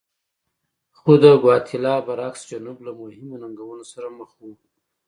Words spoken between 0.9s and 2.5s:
خو د ګواتیلا برعکس